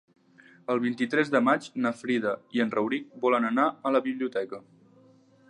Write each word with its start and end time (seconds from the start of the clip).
El 0.75 0.79
vint-i-tres 0.85 1.29
de 1.35 1.41
maig 1.47 1.67
na 1.87 1.91
Frida 1.99 2.33
i 2.59 2.65
en 2.65 2.73
Rauric 2.77 3.13
volen 3.27 3.47
anar 3.53 3.69
a 3.91 3.95
la 3.99 4.03
biblioteca. 4.09 4.65